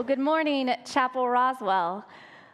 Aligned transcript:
Well, 0.00 0.06
good 0.06 0.18
morning, 0.18 0.74
Chapel 0.86 1.28
Roswell. 1.28 2.06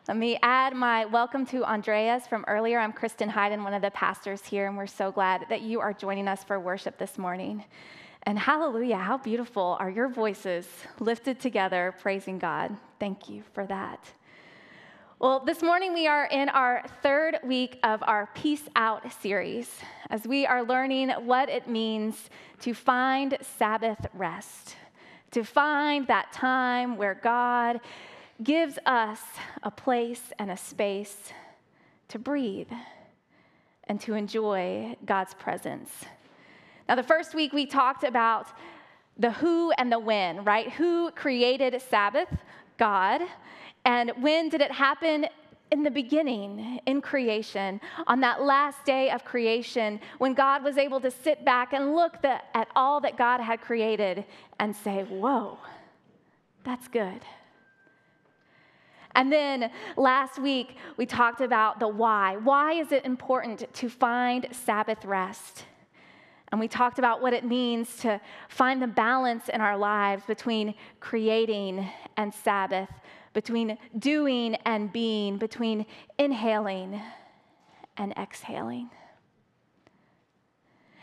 Let 0.09 0.17
me 0.17 0.37
add 0.43 0.75
my 0.75 1.05
welcome 1.05 1.47
to 1.47 1.65
Andreas 1.65 2.27
from 2.27 2.45
earlier. 2.49 2.81
I'm 2.81 2.93
Kristen 2.93 3.29
Hayden, 3.29 3.63
one 3.63 3.73
of 3.73 3.83
the 3.83 3.93
pastors 3.93 4.45
here, 4.45 4.67
and 4.67 4.77
we're 4.77 4.89
so 4.89 5.13
glad 5.13 5.47
that 5.49 5.63
you 5.63 5.79
are 5.79 5.93
joining 5.93 6.27
us 6.27 6.43
for 6.43 6.59
worship 6.59 6.99
this 6.99 7.17
morning. 7.19 7.63
And 8.25 8.37
hallelujah, 8.37 8.97
how 8.97 9.19
beautiful 9.19 9.77
are 9.79 9.89
your 9.89 10.09
voices 10.09 10.67
lifted 10.99 11.39
together, 11.39 11.95
praising 12.01 12.41
God. 12.41 12.77
Thank 12.99 13.29
you 13.29 13.45
for 13.55 13.65
that. 13.67 14.05
Well, 15.21 15.39
this 15.39 15.63
morning 15.63 15.95
we 15.95 16.09
are 16.09 16.27
in 16.27 16.49
our 16.49 16.83
third 17.01 17.39
week 17.45 17.79
of 17.85 18.03
our 18.09 18.29
Peace 18.35 18.65
Out 18.75 19.13
series 19.23 19.71
as 20.11 20.27
we 20.27 20.47
are 20.47 20.65
learning 20.65 21.11
what 21.11 21.49
it 21.49 21.69
means 21.69 22.29
to 22.63 22.75
find 22.75 23.39
Sabbath 23.41 24.05
rest 24.15 24.75
to 25.31 25.45
find 25.45 26.07
that 26.07 26.33
time 26.33 26.97
where 26.97 27.15
God 27.15 27.81
gives 28.43 28.79
us 28.87 29.21
a 29.63 29.71
place 29.71 30.33
and 30.39 30.51
a 30.51 30.57
space 30.57 31.33
to 32.09 32.19
breathe 32.19 32.71
and 33.85 34.01
to 34.01 34.15
enjoy 34.15 34.97
God's 35.05 35.35
presence. 35.35 36.05
Now, 36.89 36.95
the 36.95 37.03
first 37.03 37.35
week 37.35 37.53
we 37.53 37.67
talked 37.67 38.05
about 38.05 38.47
the 39.19 39.33
who 39.33 39.73
and 39.73 39.91
the 39.91 39.99
when, 39.99 40.45
right? 40.45 40.71
Who 40.73 41.11
created 41.13 41.81
Sabbath? 41.81 42.29
God. 42.77 43.23
And 43.85 44.13
when 44.21 44.49
did 44.49 44.61
it 44.61 44.71
happen? 44.71 45.27
In 45.71 45.83
the 45.83 45.91
beginning, 45.91 46.81
in 46.87 47.01
creation, 47.01 47.81
on 48.07 48.21
that 48.21 48.43
last 48.43 48.85
day 48.85 49.11
of 49.11 49.25
creation, 49.25 50.01
when 50.19 50.33
God 50.35 50.63
was 50.63 50.79
able 50.79 51.01
to 51.01 51.11
sit 51.11 51.45
back 51.45 51.73
and 51.73 51.97
look 51.97 52.23
the, 52.23 52.41
at 52.57 52.69
all 52.77 53.01
that 53.01 53.17
God 53.17 53.41
had 53.41 53.61
created 53.61 54.25
and 54.61 54.75
say, 54.75 55.03
Whoa, 55.03 55.59
that's 56.65 56.87
good. 56.89 57.21
And 59.17 59.33
then 59.33 59.71
last 59.97 60.39
week, 60.39 60.77
we 60.99 61.07
talked 61.07 61.41
about 61.41 61.81
the 61.81 61.89
why. 61.89 62.37
Why 62.37 62.75
is 62.75 62.93
it 62.93 63.05
important 63.07 63.73
to 63.73 63.89
find 63.89 64.47
Sabbath 64.53 65.05
rest? 65.07 65.65
And 66.53 66.61
we 66.61 66.69
talked 66.69 66.99
about 66.99 67.23
what 67.23 67.33
it 67.33 67.45
means 67.45 67.97
to 67.99 68.21
find 68.49 68.81
the 68.81 68.87
balance 68.87 69.49
in 69.49 69.61
our 69.61 69.77
lives 69.77 70.23
between 70.27 70.75
creating 71.01 71.89
and 72.17 72.33
Sabbath, 72.33 72.91
between 73.37 73.77
doing 73.99 74.55
and 74.65 74.91
being, 74.91 75.37
between 75.37 75.85
inhaling 76.19 76.99
and 77.99 78.15
exhaling. 78.17 78.89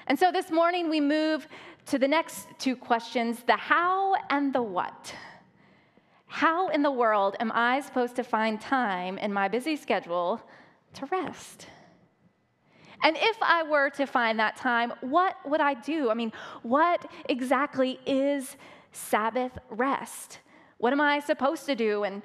And 0.08 0.18
so 0.18 0.32
this 0.32 0.50
morning 0.50 0.90
we 0.90 1.00
move 1.00 1.48
to 1.86 2.00
the 2.00 2.08
next 2.08 2.48
two 2.58 2.76
questions 2.76 3.44
the 3.46 3.56
how 3.56 4.16
and 4.32 4.52
the 4.52 4.64
what. 4.64 5.14
How 6.26 6.70
in 6.70 6.82
the 6.82 6.90
world 6.90 7.36
am 7.40 7.52
I 7.54 7.82
supposed 7.82 8.16
to 8.16 8.24
find 8.24 8.60
time 8.60 9.20
in 9.20 9.32
my 9.32 9.48
busy 9.48 9.76
schedule 9.76 10.42
to 10.96 11.06
rest? 11.06 11.68
And 13.04 13.16
if 13.16 13.38
I 13.44 13.62
were 13.62 13.92
to 13.92 14.08
find 14.08 14.40
that 14.40 14.58
time, 14.58 14.92
what 15.02 15.36
would 15.46 15.62
I 15.62 15.76
do? 15.76 16.10
I 16.10 16.16
mean, 16.16 16.32
what 16.64 17.06
exactly 17.30 18.00
is 18.08 18.58
Sabbath 18.92 19.52
rest? 19.70 20.40
What 20.84 20.92
am 20.92 21.00
I 21.00 21.22
supposed 21.22 21.66
to 21.68 21.76
do 21.76 22.04
and 22.04 22.22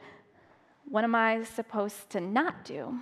what 0.86 1.04
am 1.04 1.14
I 1.14 1.44
supposed 1.44 2.10
to 2.10 2.20
not 2.20 2.64
do? 2.64 2.98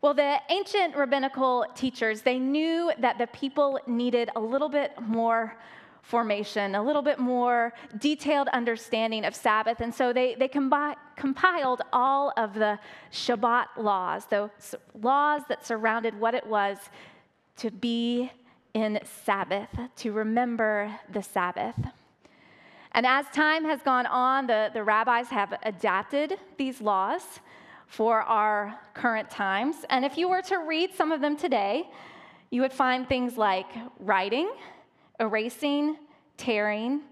Well, 0.00 0.14
the 0.14 0.38
ancient 0.48 0.96
rabbinical 0.96 1.66
teachers, 1.74 2.22
they 2.22 2.38
knew 2.38 2.90
that 2.98 3.18
the 3.18 3.26
people 3.26 3.80
needed 3.86 4.30
a 4.34 4.40
little 4.40 4.70
bit 4.70 4.92
more 5.02 5.58
formation, 6.00 6.74
a 6.74 6.82
little 6.82 7.02
bit 7.02 7.18
more 7.18 7.74
detailed 7.98 8.48
understanding 8.54 9.26
of 9.26 9.34
Sabbath. 9.34 9.82
And 9.82 9.94
so 9.94 10.14
they, 10.14 10.34
they 10.34 10.48
combi- 10.48 10.96
compiled 11.14 11.82
all 11.92 12.32
of 12.38 12.54
the 12.54 12.78
Shabbat 13.12 13.66
laws, 13.76 14.24
the 14.24 14.50
laws 14.94 15.42
that 15.50 15.66
surrounded 15.66 16.18
what 16.18 16.34
it 16.34 16.46
was 16.46 16.78
to 17.58 17.70
be 17.70 18.32
in 18.72 18.98
Sabbath, 19.26 19.68
to 19.96 20.12
remember 20.12 20.98
the 21.12 21.22
Sabbath. 21.22 21.76
And 22.92 23.06
as 23.06 23.26
time 23.26 23.64
has 23.64 23.82
gone 23.82 24.06
on, 24.06 24.46
the, 24.46 24.70
the 24.72 24.82
rabbis 24.82 25.28
have 25.28 25.54
adapted 25.62 26.34
these 26.56 26.80
laws 26.80 27.22
for 27.86 28.22
our 28.22 28.78
current 28.94 29.30
times. 29.30 29.76
And 29.90 30.04
if 30.04 30.16
you 30.16 30.28
were 30.28 30.42
to 30.42 30.58
read 30.58 30.94
some 30.94 31.12
of 31.12 31.20
them 31.20 31.36
today, 31.36 31.88
you 32.50 32.62
would 32.62 32.72
find 32.72 33.08
things 33.08 33.36
like 33.36 33.66
writing, 33.98 34.50
erasing, 35.20 35.96
tearing, 36.36 37.02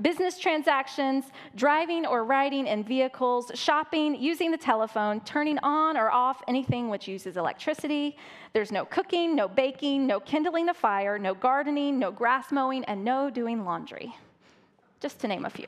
business 0.00 0.38
transactions, 0.38 1.24
driving 1.56 2.06
or 2.06 2.24
riding 2.24 2.66
in 2.68 2.84
vehicles, 2.84 3.50
shopping, 3.54 4.14
using 4.14 4.52
the 4.52 4.56
telephone, 4.56 5.20
turning 5.20 5.58
on 5.58 5.96
or 5.96 6.10
off 6.10 6.42
anything 6.46 6.88
which 6.88 7.08
uses 7.08 7.36
electricity. 7.36 8.16
There's 8.52 8.70
no 8.70 8.84
cooking, 8.84 9.34
no 9.34 9.48
baking, 9.48 10.06
no 10.06 10.20
kindling 10.20 10.68
a 10.68 10.74
fire, 10.74 11.18
no 11.18 11.34
gardening, 11.34 11.98
no 11.98 12.12
grass 12.12 12.52
mowing, 12.52 12.84
and 12.84 13.04
no 13.04 13.30
doing 13.30 13.64
laundry 13.64 14.14
just 15.00 15.18
to 15.20 15.28
name 15.28 15.44
a 15.44 15.50
few. 15.50 15.66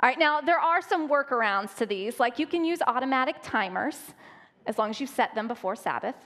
All 0.00 0.08
right, 0.08 0.18
now 0.18 0.40
there 0.40 0.58
are 0.58 0.82
some 0.82 1.08
workarounds 1.08 1.76
to 1.76 1.86
these, 1.86 2.18
like 2.18 2.38
you 2.38 2.46
can 2.46 2.64
use 2.64 2.80
automatic 2.86 3.36
timers 3.42 3.96
as 4.66 4.78
long 4.78 4.90
as 4.90 5.00
you 5.00 5.06
set 5.06 5.34
them 5.34 5.48
before 5.48 5.76
Sabbath. 5.76 6.16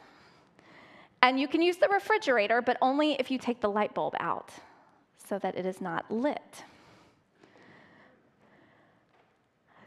And 1.23 1.41
you 1.41 1.49
can 1.49 1.61
use 1.63 1.77
the 1.77 1.89
refrigerator, 1.89 2.63
but 2.63 2.77
only 2.81 3.15
if 3.15 3.31
you 3.31 3.39
take 3.39 3.61
the 3.61 3.69
light 3.69 3.95
bulb 3.95 4.15
out 4.21 4.51
so 5.29 5.39
that 5.39 5.57
it 5.57 5.67
is 5.67 5.81
not 5.81 6.11
lit. 6.11 6.65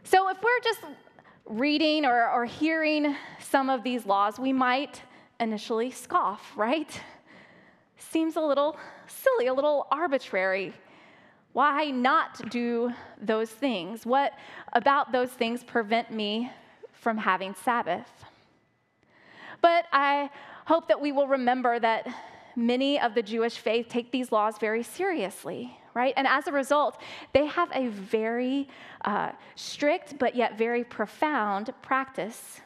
So, 0.04 0.28
if 0.30 0.38
we're 0.42 0.60
just 0.64 0.82
reading 1.46 2.06
or, 2.06 2.30
or 2.30 2.46
hearing 2.46 3.16
some 3.40 3.70
of 3.70 3.84
these 3.84 4.06
laws, 4.06 4.40
we 4.40 4.52
might 4.52 5.02
initially 5.40 5.92
scoff, 5.92 6.52
right? 6.56 7.00
Seems 7.98 8.36
a 8.36 8.42
little 8.42 8.78
silly, 9.08 9.48
a 9.48 9.54
little 9.54 9.88
arbitrary. 9.92 10.74
Why 11.54 11.86
not 11.86 12.50
do 12.50 12.92
those 13.22 13.50
things? 13.50 14.06
What 14.06 14.34
about 14.74 15.12
those 15.12 15.32
things 15.32 15.64
prevent 15.64 16.12
me 16.12 16.52
from 16.94 17.18
having 17.18 17.56
Sabbath? 17.56 18.10
But 19.62 19.86
I 19.92 20.30
hope 20.66 20.88
that 20.88 21.02
we 21.02 21.12
will 21.12 21.28
remember 21.28 21.80
that 21.80 22.08
many 22.56 23.00
of 23.00 23.16
the 23.16 23.24
Jewish 23.24 23.58
faith 23.58 23.88
take 23.90 24.12
these 24.12 24.32
laws 24.32 24.58
very 24.58 24.84
seriously, 24.84 25.76
right? 25.94 26.14
And 26.16 26.28
as 26.28 26.48
a 26.48 26.52
result, 26.52 27.02
they 27.34 27.46
have 27.48 27.70
a 27.74 27.88
very 27.88 28.70
uh, 29.06 29.32
strict 29.56 30.20
but 30.20 30.36
yet 30.36 30.58
very 30.58 30.84
profound 30.84 31.74
practice 31.82 32.62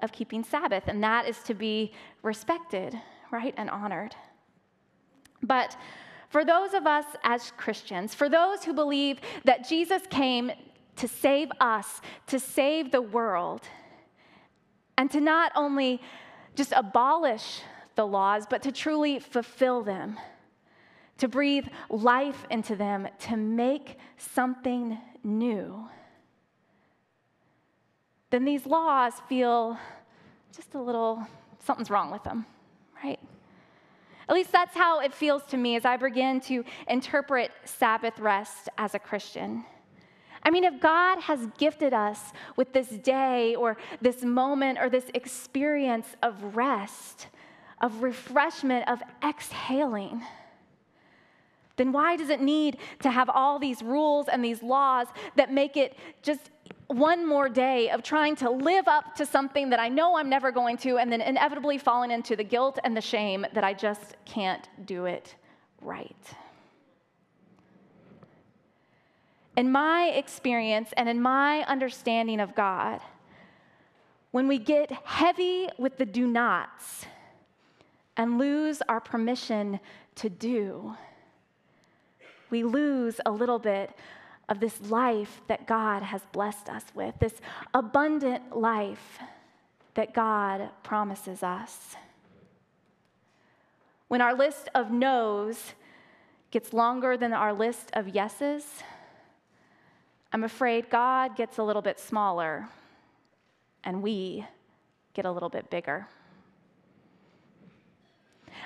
of 0.00 0.12
keeping 0.12 0.42
Sabbath, 0.44 0.84
and 0.86 1.02
that 1.02 1.28
is 1.28 1.38
to 1.42 1.54
be 1.54 1.92
respected, 2.22 2.98
right, 3.30 3.54
and 3.56 3.68
honored. 3.68 4.14
But 5.42 5.76
for 6.30 6.44
those 6.44 6.74
of 6.74 6.86
us 6.86 7.04
as 7.24 7.52
Christians, 7.56 8.14
for 8.14 8.28
those 8.28 8.64
who 8.64 8.72
believe 8.72 9.18
that 9.44 9.68
Jesus 9.68 10.02
came 10.08 10.52
to 10.96 11.08
save 11.08 11.50
us, 11.60 12.00
to 12.28 12.38
save 12.38 12.92
the 12.92 13.02
world, 13.02 13.62
and 14.96 15.10
to 15.10 15.20
not 15.20 15.50
only 15.56 16.00
just 16.54 16.72
abolish 16.74 17.62
the 17.96 18.06
laws, 18.06 18.46
but 18.48 18.62
to 18.62 18.70
truly 18.70 19.18
fulfill 19.18 19.82
them, 19.82 20.18
to 21.18 21.26
breathe 21.26 21.66
life 21.88 22.46
into 22.48 22.76
them, 22.76 23.08
to 23.18 23.36
make 23.36 23.98
something 24.16 24.98
new, 25.24 25.88
then 28.30 28.44
these 28.44 28.64
laws 28.66 29.14
feel 29.28 29.76
just 30.54 30.74
a 30.74 30.80
little, 30.80 31.26
something's 31.64 31.90
wrong 31.90 32.12
with 32.12 32.22
them, 32.22 32.46
right? 33.02 33.18
At 34.30 34.34
least 34.34 34.52
that's 34.52 34.76
how 34.76 35.00
it 35.00 35.12
feels 35.12 35.42
to 35.46 35.56
me 35.56 35.74
as 35.74 35.84
I 35.84 35.96
begin 35.96 36.40
to 36.42 36.62
interpret 36.86 37.50
Sabbath 37.64 38.16
rest 38.20 38.68
as 38.78 38.94
a 38.94 38.98
Christian. 39.00 39.64
I 40.44 40.50
mean, 40.50 40.62
if 40.62 40.80
God 40.80 41.18
has 41.18 41.48
gifted 41.58 41.92
us 41.92 42.20
with 42.54 42.72
this 42.72 42.90
day 42.90 43.56
or 43.56 43.76
this 44.00 44.22
moment 44.22 44.78
or 44.80 44.88
this 44.88 45.10
experience 45.14 46.06
of 46.22 46.54
rest, 46.54 47.26
of 47.80 48.04
refreshment, 48.04 48.88
of 48.88 49.02
exhaling, 49.20 50.22
then 51.76 51.92
why 51.92 52.16
does 52.16 52.28
it 52.28 52.40
need 52.40 52.78
to 53.02 53.10
have 53.10 53.30
all 53.30 53.58
these 53.58 53.82
rules 53.82 54.28
and 54.28 54.44
these 54.44 54.62
laws 54.62 55.06
that 55.36 55.52
make 55.52 55.76
it 55.76 55.96
just 56.22 56.50
one 56.88 57.26
more 57.26 57.48
day 57.48 57.88
of 57.90 58.02
trying 58.02 58.34
to 58.36 58.50
live 58.50 58.88
up 58.88 59.14
to 59.14 59.24
something 59.24 59.70
that 59.70 59.78
I 59.78 59.88
know 59.88 60.16
I'm 60.16 60.28
never 60.28 60.50
going 60.50 60.76
to, 60.78 60.98
and 60.98 61.10
then 61.10 61.20
inevitably 61.20 61.78
falling 61.78 62.10
into 62.10 62.34
the 62.34 62.42
guilt 62.44 62.78
and 62.82 62.96
the 62.96 63.00
shame 63.00 63.46
that 63.54 63.62
I 63.62 63.72
just 63.72 64.16
can't 64.24 64.68
do 64.86 65.06
it 65.06 65.36
right. 65.80 66.16
In 69.56 69.70
my 69.70 70.08
experience 70.16 70.90
and 70.96 71.08
in 71.08 71.20
my 71.20 71.62
understanding 71.64 72.40
of 72.40 72.54
God, 72.54 73.00
when 74.32 74.48
we 74.48 74.58
get 74.58 74.90
heavy 75.04 75.68
with 75.78 75.96
the 75.96 76.06
do 76.06 76.26
nots 76.26 77.06
and 78.16 78.38
lose 78.38 78.82
our 78.88 79.00
permission 79.00 79.80
to 80.16 80.28
do, 80.28 80.96
we 82.50 82.64
lose 82.64 83.20
a 83.24 83.30
little 83.30 83.58
bit 83.58 83.90
of 84.48 84.60
this 84.60 84.80
life 84.82 85.40
that 85.46 85.66
God 85.66 86.02
has 86.02 86.22
blessed 86.32 86.68
us 86.68 86.84
with, 86.94 87.14
this 87.20 87.34
abundant 87.72 88.56
life 88.56 89.18
that 89.94 90.12
God 90.12 90.70
promises 90.82 91.42
us. 91.42 91.96
When 94.08 94.20
our 94.20 94.34
list 94.34 94.68
of 94.74 94.90
no's 94.90 95.74
gets 96.50 96.72
longer 96.72 97.16
than 97.16 97.32
our 97.32 97.52
list 97.52 97.90
of 97.92 98.08
yeses, 98.08 98.64
I'm 100.32 100.42
afraid 100.42 100.90
God 100.90 101.36
gets 101.36 101.58
a 101.58 101.62
little 101.62 101.82
bit 101.82 102.00
smaller 102.00 102.68
and 103.84 104.02
we 104.02 104.44
get 105.14 105.24
a 105.24 105.30
little 105.30 105.48
bit 105.48 105.70
bigger. 105.70 106.08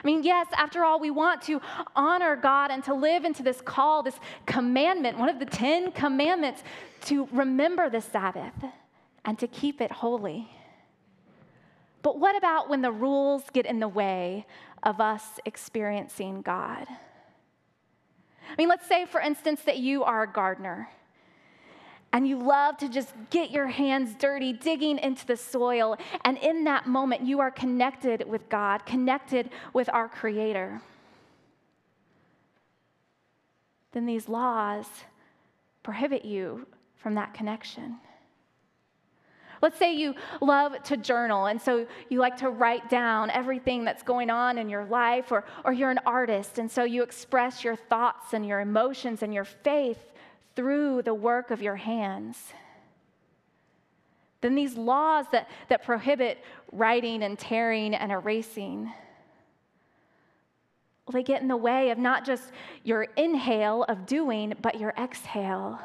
I 0.03 0.07
mean, 0.07 0.23
yes, 0.23 0.47
after 0.57 0.85
all, 0.85 1.01
we 1.01 1.11
want 1.11 1.43
to 1.43 1.61
honor 1.95 2.37
God 2.37 2.71
and 2.71 2.83
to 2.85 2.95
live 2.95 3.25
into 3.25 3.43
this 3.43 3.61
call, 3.61 4.03
this 4.03 4.19
commandment, 4.47 5.19
one 5.19 5.29
of 5.29 5.39
the 5.39 5.47
Ten 5.47 5.93
Commandments, 5.93 6.63
to 7.03 7.29
remember 7.33 7.91
the 7.91 8.01
Sabbath 8.01 8.55
and 9.25 9.39
to 9.39 9.47
keep 9.47 9.81
it 9.81 9.91
holy. 9.91 10.51
But 12.03 12.19
what 12.19 12.37
about 12.37 12.69
when 12.69 12.83
the 12.83 12.93
rules 12.93 13.45
get 13.53 13.67
in 13.67 13.81
the 13.81 13.89
way 13.89 14.47
of 14.83 15.01
us 15.01 15.25
experiencing 15.45 16.43
God? 16.43 16.87
I 16.89 18.55
mean, 18.59 18.69
let's 18.69 18.87
say, 18.87 19.07
for 19.07 19.21
instance, 19.21 19.63
that 19.63 19.79
you 19.79 20.05
are 20.05 20.23
a 20.23 20.31
gardener 20.31 20.89
and 22.15 22.29
you 22.29 22.39
love 22.39 22.77
to 22.77 22.89
just 22.89 23.13
get 23.31 23.51
your 23.51 23.67
hands 23.67 24.15
dirty, 24.17 24.53
digging 24.53 24.99
into 25.01 25.27
the 25.27 25.37
soil. 25.37 25.97
And 26.25 26.39
in 26.39 26.63
that 26.63 26.87
moment, 26.87 27.23
you 27.23 27.41
are 27.41 27.51
connected 27.51 28.25
with 28.29 28.49
God, 28.49 28.87
connected 28.87 29.51
with 29.73 29.91
our 29.93 30.09
Creator. 30.09 30.81
Then 33.91 34.07
these 34.07 34.29
laws 34.29 34.87
prohibit 35.83 36.25
you 36.25 36.69
from 36.95 37.17
that 37.17 37.35
connection. 37.35 37.97
Let's 39.61 39.77
say 39.77 39.97
you 39.97 40.15
love 40.41 40.81
to 40.85 40.97
journal, 40.97 41.47
and 41.47 41.61
so 41.61 41.85
you 42.11 42.21
like 42.21 42.37
to 42.37 42.51
write 42.51 42.89
down 42.89 43.31
everything 43.31 43.85
that's 43.85 44.05
going 44.05 44.31
on 44.31 44.57
in 44.59 44.69
your 44.69 44.85
life, 44.85 45.33
or, 45.33 45.45
or 45.65 45.73
you're 45.73 45.91
an 45.91 46.01
artist, 46.07 46.61
and 46.61 46.71
so 46.71 46.85
you 46.85 47.03
express 47.03 47.65
your 47.65 47.75
thoughts 47.75 48.35
and 48.35 48.47
your 48.47 48.61
emotions 48.61 49.25
and 49.25 49.35
your 49.35 49.45
faith 49.45 50.13
through 50.57 51.03
the 51.03 51.15
work 51.15 51.51
of 51.51 51.63
your 51.63 51.77
hands. 51.77 52.53
Then 54.41 54.55
these 54.55 54.77
laws 54.77 55.27
that, 55.33 55.49
that 55.69 55.83
prohibit 55.85 56.39
writing 56.71 57.23
and 57.23 57.39
tearing 57.39 57.95
and 57.95 58.13
erasing, 58.13 58.93
well, 61.07 61.13
they 61.13 61.23
get 61.23 61.43
in 61.43 61.49
the 61.49 61.57
way 61.57 61.91
of 61.91 61.99
not 61.99 62.25
just 62.25 62.53
your 62.83 63.03
inhale 63.17 63.85
of 63.85 64.07
doing, 64.07 64.55
but 64.61 64.79
your 64.79 64.95
exhale 64.99 65.79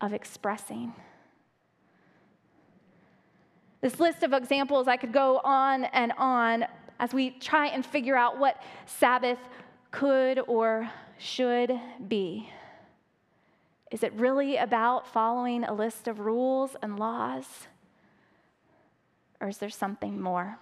of 0.00 0.12
expressing. 0.12 0.92
This 3.80 4.00
list 4.00 4.22
of 4.22 4.32
examples, 4.32 4.88
I 4.88 4.96
could 4.96 5.12
go 5.12 5.40
on 5.44 5.84
and 5.84 6.12
on 6.16 6.64
as 6.98 7.12
we 7.12 7.30
try 7.30 7.66
and 7.66 7.84
figure 7.84 8.16
out 8.16 8.38
what 8.38 8.62
Sabbath 8.86 9.38
could 9.90 10.40
or 10.46 10.90
should 11.18 11.78
be. 12.08 12.48
Is 13.94 14.02
it 14.02 14.12
really 14.14 14.56
about 14.56 15.06
following 15.06 15.62
a 15.62 15.72
list 15.72 16.08
of 16.08 16.18
rules 16.18 16.74
and 16.82 16.98
laws? 16.98 17.46
Or 19.40 19.46
is 19.46 19.58
there 19.58 19.70
something 19.70 20.20
more? 20.20 20.58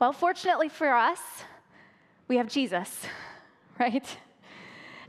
Well, 0.00 0.12
fortunately 0.12 0.68
for 0.68 0.92
us, 0.92 1.20
we 2.26 2.38
have 2.38 2.48
Jesus, 2.48 3.06
right? 3.78 4.04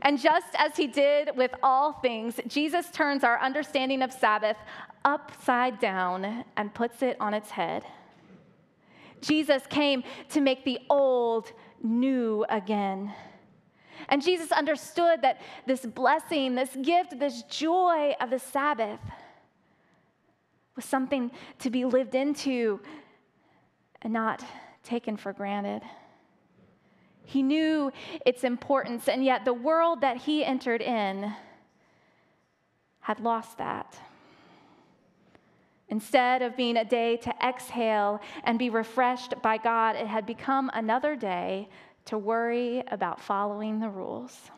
And 0.00 0.16
just 0.16 0.46
as 0.56 0.76
he 0.76 0.86
did 0.86 1.36
with 1.36 1.50
all 1.60 1.94
things, 1.94 2.38
Jesus 2.46 2.88
turns 2.92 3.24
our 3.24 3.40
understanding 3.40 4.00
of 4.00 4.12
Sabbath 4.12 4.58
upside 5.04 5.80
down 5.80 6.44
and 6.56 6.72
puts 6.72 7.02
it 7.02 7.16
on 7.18 7.34
its 7.34 7.50
head. 7.50 7.82
Jesus 9.20 9.66
came 9.68 10.04
to 10.28 10.40
make 10.40 10.64
the 10.64 10.78
old 10.88 11.50
new 11.82 12.46
again. 12.48 13.12
And 14.08 14.22
Jesus 14.22 14.52
understood 14.52 15.22
that 15.22 15.40
this 15.66 15.84
blessing, 15.84 16.54
this 16.54 16.76
gift, 16.82 17.18
this 17.18 17.42
joy 17.42 18.14
of 18.20 18.30
the 18.30 18.38
Sabbath 18.38 19.00
was 20.76 20.84
something 20.84 21.30
to 21.60 21.70
be 21.70 21.84
lived 21.84 22.14
into 22.14 22.80
and 24.02 24.12
not 24.12 24.44
taken 24.82 25.16
for 25.16 25.32
granted. 25.32 25.82
He 27.24 27.42
knew 27.42 27.90
its 28.26 28.44
importance, 28.44 29.08
and 29.08 29.24
yet 29.24 29.44
the 29.44 29.54
world 29.54 30.02
that 30.02 30.18
he 30.18 30.44
entered 30.44 30.82
in 30.82 31.32
had 33.00 33.20
lost 33.20 33.58
that. 33.58 33.98
Instead 35.88 36.42
of 36.42 36.56
being 36.56 36.76
a 36.76 36.84
day 36.84 37.16
to 37.18 37.32
exhale 37.46 38.20
and 38.44 38.58
be 38.58 38.70
refreshed 38.70 39.34
by 39.42 39.58
God, 39.58 39.96
it 39.96 40.06
had 40.06 40.26
become 40.26 40.70
another 40.74 41.14
day 41.14 41.68
to 42.06 42.18
worry 42.18 42.82
about 42.90 43.20
following 43.20 43.80
the 43.80 43.88
rules. 43.88 44.50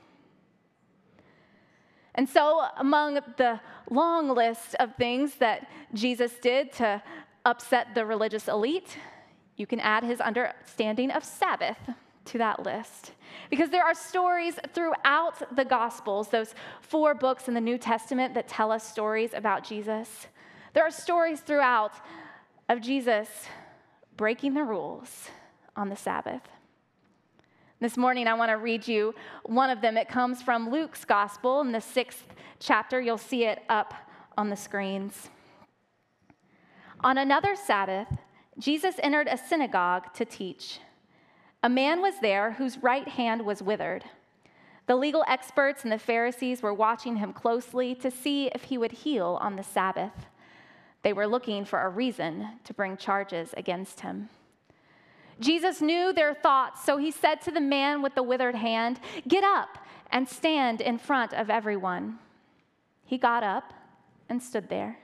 And 2.14 2.28
so, 2.28 2.64
among 2.78 3.20
the 3.36 3.60
long 3.90 4.30
list 4.30 4.74
of 4.80 4.96
things 4.96 5.34
that 5.36 5.68
Jesus 5.92 6.32
did 6.40 6.72
to 6.74 7.02
upset 7.44 7.94
the 7.94 8.06
religious 8.06 8.48
elite, 8.48 8.96
you 9.56 9.66
can 9.66 9.80
add 9.80 10.02
his 10.02 10.20
understanding 10.20 11.10
of 11.10 11.24
Sabbath 11.24 11.78
to 12.26 12.38
that 12.38 12.62
list. 12.62 13.12
Because 13.50 13.70
there 13.70 13.84
are 13.84 13.94
stories 13.94 14.58
throughout 14.74 15.54
the 15.54 15.64
Gospels, 15.64 16.28
those 16.28 16.54
four 16.80 17.14
books 17.14 17.48
in 17.48 17.54
the 17.54 17.60
New 17.60 17.78
Testament 17.78 18.34
that 18.34 18.48
tell 18.48 18.72
us 18.72 18.82
stories 18.82 19.32
about 19.34 19.62
Jesus. 19.62 20.26
There 20.72 20.84
are 20.84 20.90
stories 20.90 21.40
throughout 21.40 21.92
of 22.68 22.80
Jesus 22.80 23.28
breaking 24.16 24.54
the 24.54 24.64
rules 24.64 25.28
on 25.76 25.88
the 25.90 25.96
Sabbath. 25.96 26.42
This 27.78 27.98
morning, 27.98 28.26
I 28.26 28.32
want 28.32 28.50
to 28.50 28.56
read 28.56 28.88
you 28.88 29.14
one 29.44 29.68
of 29.68 29.82
them. 29.82 29.98
It 29.98 30.08
comes 30.08 30.40
from 30.40 30.70
Luke's 30.70 31.04
Gospel 31.04 31.60
in 31.60 31.72
the 31.72 31.80
sixth 31.80 32.24
chapter. 32.58 33.02
You'll 33.02 33.18
see 33.18 33.44
it 33.44 33.62
up 33.68 33.92
on 34.38 34.48
the 34.48 34.56
screens. 34.56 35.28
On 37.00 37.18
another 37.18 37.54
Sabbath, 37.54 38.08
Jesus 38.58 38.94
entered 39.02 39.28
a 39.30 39.36
synagogue 39.36 40.14
to 40.14 40.24
teach. 40.24 40.80
A 41.62 41.68
man 41.68 42.00
was 42.00 42.14
there 42.22 42.52
whose 42.52 42.78
right 42.78 43.06
hand 43.06 43.44
was 43.44 43.62
withered. 43.62 44.04
The 44.86 44.96
legal 44.96 45.24
experts 45.28 45.82
and 45.82 45.92
the 45.92 45.98
Pharisees 45.98 46.62
were 46.62 46.72
watching 46.72 47.16
him 47.16 47.34
closely 47.34 47.94
to 47.96 48.10
see 48.10 48.46
if 48.54 48.62
he 48.62 48.78
would 48.78 48.92
heal 48.92 49.36
on 49.42 49.56
the 49.56 49.62
Sabbath. 49.62 50.14
They 51.02 51.12
were 51.12 51.26
looking 51.26 51.66
for 51.66 51.82
a 51.82 51.90
reason 51.90 52.48
to 52.64 52.72
bring 52.72 52.96
charges 52.96 53.52
against 53.54 54.00
him. 54.00 54.30
Jesus 55.40 55.82
knew 55.82 56.12
their 56.12 56.34
thoughts, 56.34 56.84
so 56.84 56.96
he 56.96 57.10
said 57.10 57.40
to 57.42 57.50
the 57.50 57.60
man 57.60 58.02
with 58.02 58.14
the 58.14 58.22
withered 58.22 58.54
hand, 58.54 59.00
Get 59.28 59.44
up 59.44 59.78
and 60.10 60.28
stand 60.28 60.80
in 60.80 60.98
front 60.98 61.34
of 61.34 61.50
everyone. 61.50 62.18
He 63.04 63.18
got 63.18 63.42
up 63.42 63.72
and 64.28 64.42
stood 64.42 64.68
there. 64.68 64.98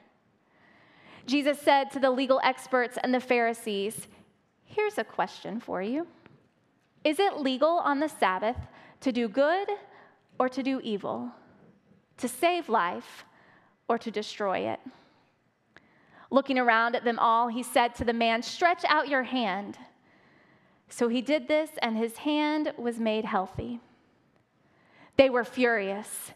Jesus 1.27 1.59
said 1.61 1.91
to 1.93 2.01
the 2.01 2.11
legal 2.11 2.41
experts 2.43 2.99
and 3.03 3.15
the 3.15 3.21
Pharisees, 3.21 4.09
Here's 4.65 4.99
a 4.99 5.05
question 5.05 5.61
for 5.61 5.83
you 5.83 6.07
Is 7.05 7.19
it 7.19 7.39
legal 7.39 7.79
on 7.79 8.01
the 8.01 8.09
Sabbath 8.09 8.57
to 9.01 9.13
do 9.13 9.29
good 9.29 9.69
or 10.39 10.49
to 10.49 10.63
do 10.63 10.81
evil, 10.83 11.31
to 12.17 12.29
save 12.29 12.69
life 12.69 13.25
or 13.89 13.99
to 13.99 14.11
destroy 14.11 14.61
it? 14.61 14.81
Looking 16.31 16.59
around 16.59 16.97
at 16.97 17.05
them 17.05 17.19
all, 17.19 17.49
he 17.49 17.63
said 17.63 17.95
to 17.97 18.05
the 18.05 18.15
man, 18.15 18.43
Stretch 18.43 18.85
out 18.89 19.09
your 19.09 19.23
hand. 19.23 19.77
So 20.93 21.09
he 21.09 21.23
did 21.23 21.49
this, 21.49 21.71
and 21.81 21.97
his 21.97 22.19
hand 22.19 22.75
was 22.77 23.01
made 23.01 23.25
healthy. 23.25 23.81
They 25.17 25.31
were 25.31 25.43
furious 25.43 26.33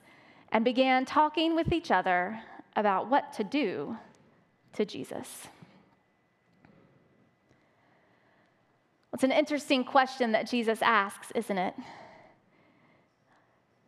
and 0.50 0.64
began 0.64 1.04
talking 1.04 1.54
with 1.54 1.74
each 1.74 1.90
other 1.90 2.40
about 2.74 3.10
what 3.10 3.34
to 3.34 3.44
do 3.44 3.98
to 4.72 4.86
Jesus. 4.86 5.48
It's 9.12 9.24
an 9.24 9.30
interesting 9.30 9.84
question 9.84 10.32
that 10.32 10.48
Jesus 10.48 10.80
asks, 10.80 11.30
isn't 11.34 11.58
it? 11.58 11.74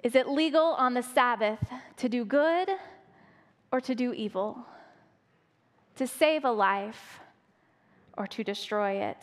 Is 0.04 0.14
it 0.14 0.28
legal 0.28 0.74
on 0.74 0.92
the 0.92 1.02
Sabbath 1.02 1.66
to 1.96 2.10
do 2.10 2.26
good 2.26 2.68
or 3.72 3.80
to 3.80 3.94
do 3.94 4.12
evil? 4.12 4.58
To 5.96 6.06
save 6.06 6.44
a 6.44 6.52
life 6.52 7.20
or 8.18 8.26
to 8.26 8.44
destroy 8.44 9.02
it? 9.02 9.16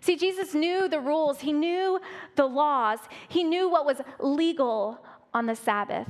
See, 0.00 0.16
Jesus 0.16 0.54
knew 0.54 0.88
the 0.88 1.00
rules, 1.00 1.40
he 1.40 1.52
knew 1.52 2.00
the 2.36 2.46
laws, 2.46 2.98
he 3.28 3.44
knew 3.44 3.68
what 3.68 3.84
was 3.84 4.00
legal 4.18 5.04
on 5.34 5.46
the 5.46 5.56
Sabbath. 5.56 6.08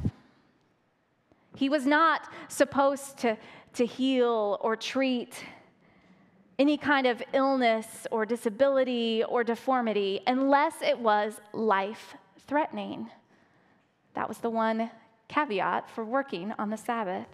He 1.56 1.68
was 1.68 1.86
not 1.86 2.28
supposed 2.48 3.18
to, 3.18 3.36
to 3.74 3.86
heal 3.86 4.58
or 4.60 4.76
treat, 4.76 5.44
any 6.58 6.76
kind 6.76 7.06
of 7.06 7.22
illness 7.32 8.06
or 8.10 8.26
disability 8.26 9.22
or 9.24 9.44
deformity 9.44 10.20
unless 10.26 10.82
it 10.82 10.98
was 10.98 11.40
life 11.52 12.16
threatening. 12.46 13.08
That 14.14 14.28
was 14.28 14.38
the 14.38 14.50
one 14.50 14.90
caveat 15.28 15.88
for 15.90 16.04
working 16.04 16.52
on 16.58 16.70
the 16.70 16.76
Sabbath. 16.76 17.28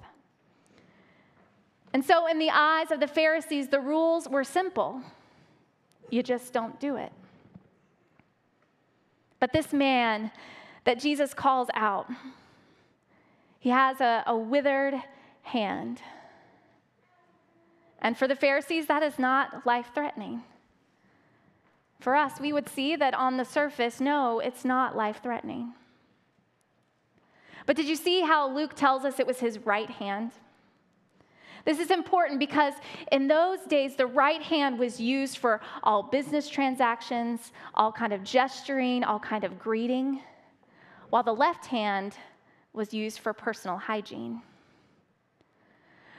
And 1.94 2.04
so, 2.04 2.26
in 2.26 2.38
the 2.38 2.50
eyes 2.50 2.90
of 2.90 3.00
the 3.00 3.06
Pharisees, 3.06 3.68
the 3.68 3.80
rules 3.80 4.28
were 4.28 4.44
simple 4.44 5.00
you 6.14 6.22
just 6.22 6.52
don't 6.52 6.78
do 6.78 6.96
it. 6.96 7.12
But 9.40 9.52
this 9.52 9.72
man 9.72 10.30
that 10.84 11.00
Jesus 11.00 11.34
calls 11.34 11.68
out, 11.74 12.08
he 13.58 13.70
has 13.70 14.00
a, 14.00 14.22
a 14.26 14.36
withered 14.36 14.94
hand. 15.42 16.00
And 18.00 18.16
for 18.16 18.28
the 18.28 18.36
Pharisees, 18.36 18.86
that 18.86 19.02
is 19.02 19.18
not 19.18 19.66
life 19.66 19.88
threatening. 19.92 20.42
For 21.98 22.14
us, 22.14 22.38
we 22.38 22.52
would 22.52 22.68
see 22.68 22.94
that 22.96 23.14
on 23.14 23.36
the 23.36 23.44
surface, 23.44 24.00
no, 24.00 24.38
it's 24.38 24.64
not 24.64 24.96
life 24.96 25.20
threatening. 25.22 25.72
But 27.66 27.76
did 27.76 27.86
you 27.86 27.96
see 27.96 28.20
how 28.20 28.54
Luke 28.54 28.74
tells 28.74 29.04
us 29.04 29.18
it 29.18 29.26
was 29.26 29.40
his 29.40 29.58
right 29.58 29.90
hand? 29.90 30.32
This 31.64 31.78
is 31.78 31.90
important 31.90 32.38
because 32.38 32.74
in 33.10 33.26
those 33.26 33.60
days, 33.60 33.96
the 33.96 34.06
right 34.06 34.42
hand 34.42 34.78
was 34.78 35.00
used 35.00 35.38
for 35.38 35.60
all 35.82 36.02
business 36.02 36.48
transactions, 36.48 37.52
all 37.74 37.90
kind 37.90 38.12
of 38.12 38.22
gesturing, 38.22 39.02
all 39.02 39.18
kind 39.18 39.44
of 39.44 39.58
greeting, 39.58 40.20
while 41.08 41.22
the 41.22 41.34
left 41.34 41.66
hand 41.66 42.16
was 42.74 42.92
used 42.92 43.20
for 43.20 43.32
personal 43.32 43.78
hygiene. 43.78 44.42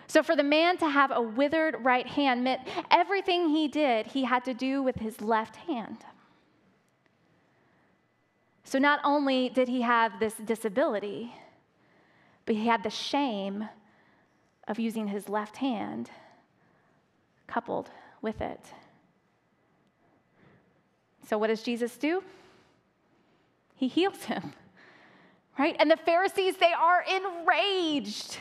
So, 0.07 0.23
for 0.23 0.35
the 0.35 0.43
man 0.43 0.77
to 0.77 0.89
have 0.89 1.11
a 1.11 1.21
withered 1.21 1.83
right 1.83 2.07
hand 2.07 2.43
meant 2.43 2.61
everything 2.91 3.49
he 3.49 3.67
did, 3.67 4.07
he 4.07 4.23
had 4.23 4.45
to 4.45 4.53
do 4.53 4.81
with 4.83 4.97
his 4.97 5.19
left 5.19 5.55
hand. 5.55 5.97
So, 8.63 8.79
not 8.79 8.99
only 9.03 9.49
did 9.49 9.67
he 9.67 9.81
have 9.81 10.19
this 10.19 10.35
disability, 10.35 11.33
but 12.45 12.55
he 12.55 12.67
had 12.67 12.83
the 12.83 12.89
shame 12.89 13.67
of 14.67 14.79
using 14.79 15.07
his 15.07 15.29
left 15.29 15.57
hand 15.57 16.09
coupled 17.47 17.89
with 18.21 18.41
it. 18.41 18.59
So, 21.27 21.37
what 21.37 21.47
does 21.47 21.63
Jesus 21.63 21.97
do? 21.97 22.23
He 23.75 23.87
heals 23.87 24.23
him, 24.23 24.53
right? 25.59 25.75
And 25.79 25.89
the 25.89 25.97
Pharisees, 25.97 26.57
they 26.57 26.73
are 26.73 27.03
enraged. 27.03 28.37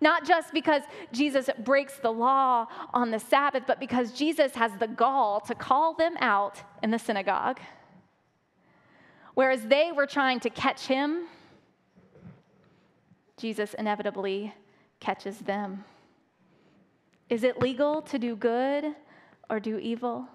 Not 0.00 0.24
just 0.24 0.52
because 0.52 0.82
Jesus 1.12 1.50
breaks 1.64 1.98
the 1.98 2.12
law 2.12 2.66
on 2.94 3.10
the 3.10 3.18
Sabbath, 3.18 3.64
but 3.66 3.80
because 3.80 4.12
Jesus 4.12 4.54
has 4.54 4.70
the 4.78 4.86
gall 4.86 5.40
to 5.40 5.54
call 5.56 5.94
them 5.94 6.14
out 6.20 6.62
in 6.84 6.92
the 6.92 6.98
synagogue. 6.98 7.58
Whereas 9.34 9.62
they 9.62 9.90
were 9.90 10.06
trying 10.06 10.38
to 10.40 10.50
catch 10.50 10.86
him, 10.86 11.26
Jesus 13.36 13.74
inevitably 13.74 14.54
catches 15.00 15.38
them. 15.38 15.84
Is 17.28 17.44
it 17.44 17.60
legal 17.60 18.02
to 18.02 18.18
do 18.18 18.36
good 18.36 18.94
or 19.50 19.60
do 19.60 19.78
evil? 19.78 20.26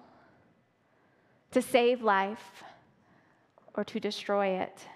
To 1.52 1.62
save 1.62 2.02
life 2.02 2.62
or 3.74 3.84
to 3.84 4.00
destroy 4.00 4.48
it? 4.60 4.86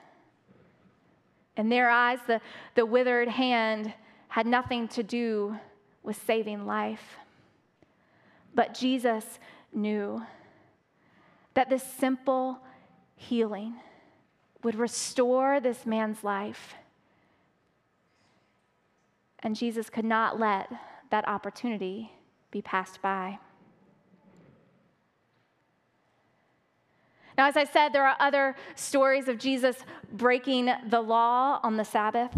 In 1.57 1.69
their 1.69 1.91
eyes, 1.91 2.21
the, 2.27 2.41
the 2.75 2.87
withered 2.87 3.29
hand 3.29 3.93
had 4.29 4.47
nothing 4.47 4.87
to 4.89 5.03
do 5.03 5.57
with 6.03 6.23
saving 6.25 6.67
life. 6.67 7.17
But 8.55 8.75
Jesus 8.75 9.25
knew 9.73 10.23
that 11.55 11.69
this 11.69 11.83
simple 11.83 12.59
healing 13.17 13.75
would 14.63 14.77
restore 14.77 15.61
this 15.61 15.85
man's 15.85 16.23
life 16.23 16.75
and 19.43 19.55
Jesus 19.55 19.91
could 19.91 20.05
not 20.05 20.39
let 20.39 20.71
that 21.11 21.27
opportunity 21.29 22.13
be 22.51 22.63
passed 22.63 23.01
by. 23.03 23.39
Now, 27.37 27.47
as 27.47 27.57
I 27.57 27.65
said, 27.65 27.93
there 27.93 28.05
are 28.05 28.17
other 28.19 28.57
stories 28.75 29.29
of 29.29 29.39
Jesus 29.39 29.77
breaking 30.13 30.71
the 30.89 31.01
law 31.01 31.61
on 31.63 31.77
the 31.77 31.85
Sabbath. 31.85 32.37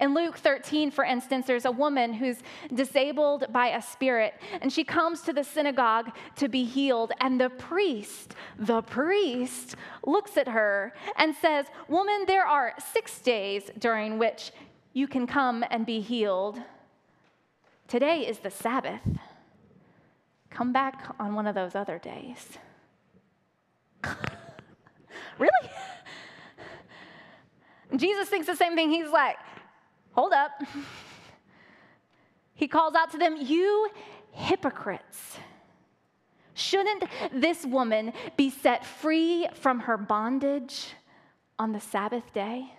In 0.00 0.14
Luke 0.14 0.38
13, 0.38 0.90
for 0.90 1.04
instance, 1.04 1.46
there's 1.46 1.66
a 1.66 1.70
woman 1.70 2.12
who's 2.12 2.38
disabled 2.74 3.44
by 3.52 3.68
a 3.68 3.82
spirit, 3.82 4.34
and 4.60 4.72
she 4.72 4.82
comes 4.82 5.20
to 5.22 5.32
the 5.32 5.44
synagogue 5.44 6.10
to 6.36 6.48
be 6.48 6.64
healed. 6.64 7.12
And 7.20 7.40
the 7.40 7.50
priest, 7.50 8.34
the 8.58 8.82
priest, 8.82 9.76
looks 10.04 10.36
at 10.36 10.48
her 10.48 10.94
and 11.16 11.34
says, 11.34 11.66
Woman, 11.88 12.24
there 12.26 12.46
are 12.46 12.74
six 12.92 13.20
days 13.20 13.70
during 13.78 14.18
which 14.18 14.52
you 14.94 15.06
can 15.06 15.26
come 15.26 15.62
and 15.70 15.84
be 15.84 16.00
healed. 16.00 16.58
Today 17.88 18.20
is 18.20 18.38
the 18.38 18.50
Sabbath. 18.50 19.02
Come 20.48 20.72
back 20.72 21.14
on 21.18 21.34
one 21.34 21.46
of 21.46 21.54
those 21.54 21.74
other 21.74 21.98
days. 21.98 22.56
really? 25.38 25.70
Jesus 27.96 28.28
thinks 28.28 28.46
the 28.46 28.56
same 28.56 28.74
thing. 28.76 28.90
He's 28.90 29.10
like, 29.10 29.36
hold 30.12 30.32
up. 30.32 30.52
He 32.56 32.68
calls 32.68 32.94
out 32.94 33.10
to 33.10 33.18
them, 33.18 33.36
You 33.36 33.90
hypocrites. 34.30 35.38
Shouldn't 36.54 37.04
this 37.32 37.66
woman 37.66 38.12
be 38.36 38.48
set 38.48 38.86
free 38.86 39.48
from 39.54 39.80
her 39.80 39.96
bondage 39.96 40.90
on 41.58 41.72
the 41.72 41.80
Sabbath 41.80 42.32
day? 42.32 42.72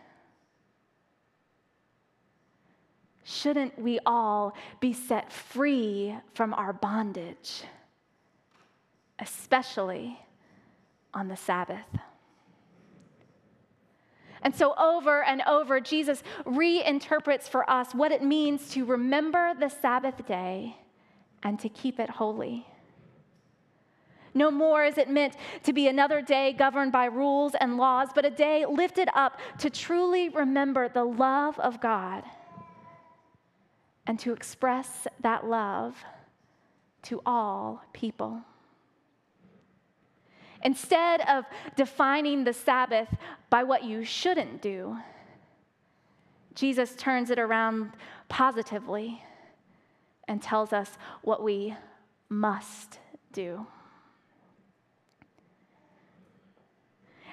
Shouldn't 3.25 3.77
we 3.77 3.99
all 4.05 4.55
be 4.79 4.93
set 4.93 5.33
free 5.33 6.15
from 6.35 6.53
our 6.53 6.71
bondage, 6.71 7.63
especially 9.19 10.17
on 11.13 11.27
the 11.27 11.35
Sabbath? 11.35 11.87
And 14.43 14.55
so, 14.55 14.75
over 14.77 15.23
and 15.23 15.41
over, 15.47 15.79
Jesus 15.81 16.21
reinterprets 16.45 17.49
for 17.49 17.67
us 17.67 17.95
what 17.95 18.11
it 18.11 18.21
means 18.21 18.69
to 18.69 18.85
remember 18.85 19.53
the 19.59 19.69
Sabbath 19.69 20.23
day 20.27 20.77
and 21.41 21.59
to 21.61 21.67
keep 21.67 21.99
it 21.99 22.11
holy. 22.11 22.67
No 24.35 24.51
more 24.51 24.83
is 24.83 24.99
it 24.99 25.09
meant 25.09 25.35
to 25.63 25.73
be 25.73 25.87
another 25.87 26.21
day 26.21 26.53
governed 26.53 26.91
by 26.91 27.05
rules 27.05 27.53
and 27.59 27.77
laws, 27.77 28.09
but 28.13 28.23
a 28.23 28.29
day 28.29 28.65
lifted 28.69 29.09
up 29.15 29.39
to 29.59 29.71
truly 29.71 30.29
remember 30.29 30.89
the 30.89 31.05
love 31.05 31.57
of 31.59 31.81
God 31.81 32.23
and 34.07 34.19
to 34.19 34.33
express 34.33 35.07
that 35.21 35.45
love 35.45 35.95
to 37.03 37.21
all 37.25 37.83
people. 37.93 38.41
Instead 40.63 41.21
of 41.21 41.45
defining 41.75 42.43
the 42.43 42.53
Sabbath 42.53 43.09
by 43.49 43.63
what 43.63 43.83
you 43.83 44.03
shouldn't 44.03 44.61
do, 44.61 44.97
Jesus 46.55 46.95
turns 46.95 47.29
it 47.29 47.37
around 47.37 47.91
positively 48.29 49.21
and 50.27 50.41
tells 50.41 50.73
us 50.73 50.97
what 51.21 51.43
we 51.43 51.75
must 52.29 52.99
do. 53.31 53.67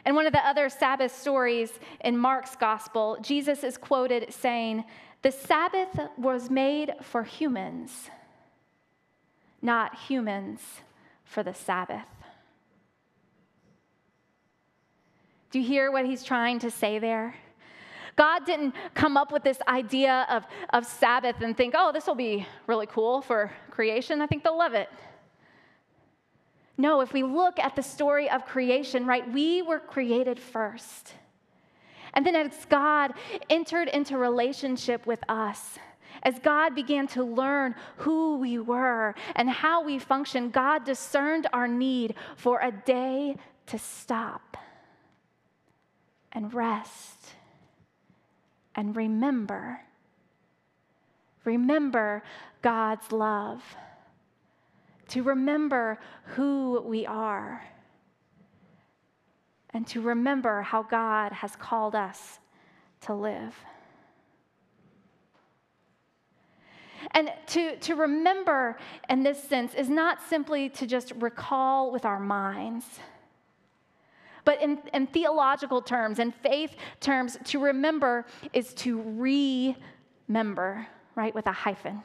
And 0.05 0.17
one 0.17 0.27
of 0.27 0.33
the 0.33 0.47
other 0.47 0.69
Sabbath 0.69 1.17
stories 1.17 1.73
in 2.05 2.19
Mark's 2.19 2.57
gospel, 2.57 3.17
Jesus 3.23 3.63
is 3.63 3.79
quoted 3.79 4.33
saying, 4.33 4.85
the 5.23 5.31
Sabbath 5.31 5.99
was 6.19 6.51
made 6.51 6.95
for 7.01 7.23
humans, 7.23 8.11
not 9.61 9.97
humans 9.97 10.61
for 11.25 11.43
the 11.43 11.55
Sabbath. 11.55 12.07
Do 15.51 15.61
you 15.61 15.67
hear 15.67 15.93
what 15.93 16.07
he's 16.07 16.25
trying 16.25 16.59
to 16.61 16.71
say 16.71 16.99
there? 16.99 17.35
God 18.17 18.45
didn't 18.45 18.75
come 18.95 19.17
up 19.17 19.33
with 19.33 19.43
this 19.43 19.59
idea 19.69 20.27
of, 20.29 20.45
of 20.71 20.85
Sabbath 20.85 21.37
and 21.41 21.57
think, 21.57 21.75
oh, 21.77 21.93
this 21.93 22.07
will 22.07 22.15
be 22.15 22.47
really 22.67 22.87
cool 22.87 23.23
for 23.23 23.53
creation. 23.71 24.21
I 24.21 24.27
think 24.27 24.45
they'll 24.45 24.59
love 24.59 24.75
it. 24.75 24.89
No, 26.77 27.01
if 27.01 27.13
we 27.13 27.23
look 27.23 27.59
at 27.59 27.77
the 27.77 27.83
story 27.83 28.29
of 28.29 28.45
creation, 28.45 29.07
right, 29.07 29.31
we 29.33 29.63
were 29.63 29.79
created 29.79 30.39
first. 30.39 31.15
And 32.15 32.27
then 32.27 32.37
as 32.37 32.65
God 32.67 33.15
entered 33.49 33.89
into 33.89 34.19
relationship 34.19 35.07
with 35.07 35.21
us, 35.29 35.79
as 36.23 36.39
God 36.39 36.75
began 36.75 37.07
to 37.09 37.25
learn 37.25 37.75
who 37.97 38.37
we 38.37 38.59
were 38.59 39.15
and 39.35 39.49
how 39.49 39.83
we 39.83 39.99
function, 39.99 40.51
God 40.51 40.85
discerned 40.85 41.47
our 41.53 41.67
need 41.67 42.15
for 42.37 42.61
a 42.61 42.71
day 42.71 43.37
to 43.67 43.79
stop 43.79 44.57
and 46.33 46.53
rest 46.53 47.35
and 48.75 48.95
remember. 48.95 49.81
Remember 51.45 52.23
God's 52.61 53.11
love. 53.11 53.63
to 55.13 55.23
remember 55.23 55.99
who 56.25 56.81
we 56.87 57.05
are, 57.05 57.63
and 59.73 59.87
to 59.89 60.01
remember 60.01 60.63
how 60.63 60.83
God 60.83 61.33
has 61.33 61.57
called 61.57 61.95
us 61.95 62.39
to 63.03 63.15
live. 63.15 63.55
And 67.13 67.33
to, 67.49 67.77
to 67.77 67.95
remember 67.95 68.79
in 69.09 69.23
this 69.23 69.43
sense 69.43 69.75
is 69.75 69.89
not 69.89 70.19
simply 70.29 70.69
to 70.71 70.87
just 70.87 71.13
recall 71.19 71.91
with 71.91 72.05
our 72.05 72.21
minds, 72.21 72.85
but 74.45 74.63
in, 74.63 74.79
in 74.95 75.07
theological 75.09 75.83
terms 75.83 76.19
and 76.19 76.35
faith 76.35 76.77
terms, 77.01 77.39
to 77.47 77.59
remember 77.59 78.25
is 78.53 78.73
to 78.75 79.01
re 79.01 79.77
remember, 80.33 80.87
right, 81.15 81.35
with 81.35 81.47
a 81.47 81.53
hyphen. 81.53 82.03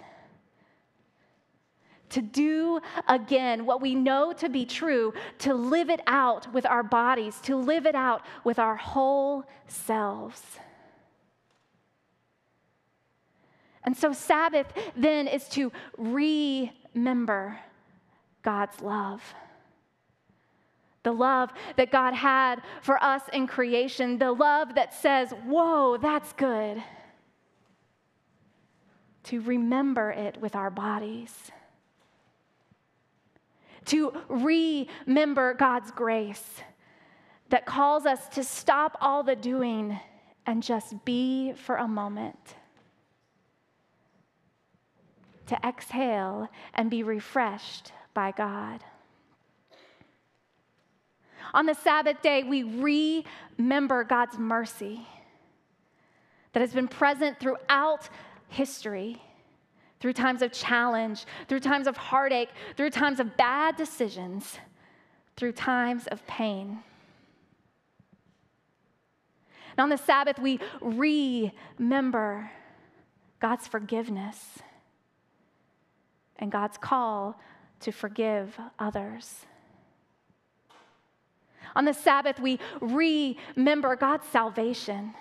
To 2.11 2.21
do 2.21 2.79
again 3.07 3.65
what 3.65 3.81
we 3.81 3.93
know 3.93 4.31
to 4.33 4.47
be 4.47 4.65
true, 4.65 5.13
to 5.39 5.53
live 5.53 5.89
it 5.89 6.01
out 6.07 6.51
with 6.53 6.65
our 6.65 6.83
bodies, 6.83 7.39
to 7.41 7.57
live 7.57 7.85
it 7.85 7.95
out 7.95 8.21
with 8.43 8.59
our 8.59 8.77
whole 8.77 9.43
selves. 9.67 10.41
And 13.83 13.95
so, 13.95 14.11
Sabbath 14.11 14.67
then 14.95 15.27
is 15.27 15.47
to 15.49 15.71
remember 15.97 17.59
God's 18.43 18.81
love. 18.81 19.21
The 21.03 21.13
love 21.13 21.51
that 21.77 21.89
God 21.89 22.13
had 22.13 22.61
for 22.81 23.01
us 23.01 23.23
in 23.31 23.47
creation, 23.47 24.17
the 24.17 24.33
love 24.33 24.75
that 24.75 24.93
says, 24.93 25.31
Whoa, 25.45 25.95
that's 25.97 26.33
good. 26.33 26.83
To 29.23 29.41
remember 29.41 30.11
it 30.11 30.35
with 30.41 30.55
our 30.55 30.69
bodies. 30.69 31.49
To 33.87 34.13
remember 34.27 35.53
God's 35.53 35.91
grace 35.91 36.61
that 37.49 37.65
calls 37.65 38.05
us 38.05 38.27
to 38.29 38.43
stop 38.43 38.97
all 39.01 39.23
the 39.23 39.35
doing 39.35 39.99
and 40.45 40.61
just 40.61 41.03
be 41.05 41.53
for 41.53 41.75
a 41.75 41.87
moment 41.87 42.55
to 45.47 45.57
exhale 45.65 46.49
and 46.73 46.89
be 46.89 47.03
refreshed 47.03 47.91
by 48.13 48.31
God. 48.31 48.83
On 51.53 51.65
the 51.65 51.73
Sabbath 51.73 52.21
day, 52.21 52.43
we 52.43 52.63
remember 53.57 54.03
God's 54.03 54.37
mercy 54.37 55.07
that 56.53 56.59
has 56.59 56.73
been 56.73 56.87
present 56.87 57.39
throughout 57.39 58.09
history, 58.49 59.21
through 59.99 60.13
times 60.13 60.41
of 60.41 60.51
challenge, 60.51 61.25
through 61.47 61.59
times 61.59 61.87
of 61.87 61.97
heartache, 61.97 62.49
through 62.75 62.89
times 62.89 63.19
of 63.19 63.35
bad 63.37 63.75
decisions, 63.75 64.57
through 65.35 65.51
times 65.51 66.07
of 66.07 66.25
pain. 66.27 66.79
And 69.71 69.83
on 69.83 69.89
the 69.89 69.97
Sabbath, 69.97 70.39
we 70.39 70.59
remember 70.81 72.49
God's 73.39 73.67
forgiveness 73.67 74.59
and 76.37 76.51
God's 76.51 76.77
call 76.77 77.39
to 77.81 77.91
forgive 77.91 78.59
others. 78.79 79.45
On 81.75 81.85
the 81.85 81.93
Sabbath, 81.93 82.39
we 82.39 82.59
remember 82.81 83.95
God's 83.95 84.27
salvation. 84.27 85.13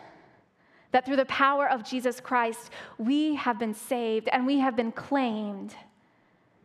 That 0.97 1.05
through 1.05 1.17
the 1.17 1.27
power 1.27 1.69
of 1.69 1.85
Jesus 1.85 2.21
Christ, 2.21 2.71
we 2.97 3.35
have 3.35 3.59
been 3.59 3.75
saved 3.75 4.31
and 4.33 4.47
we 4.47 4.61
have 4.61 4.75
been 4.75 4.93
claimed 4.93 5.75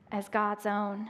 as 0.09 0.29
God's 0.29 0.65
own. 0.65 1.09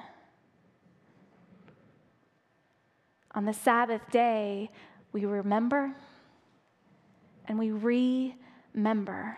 On 3.36 3.46
the 3.46 3.54
Sabbath 3.54 4.02
day, 4.10 4.72
we 5.12 5.26
remember 5.26 5.96
and 7.48 7.60
we 7.60 7.70
remember 8.74 9.38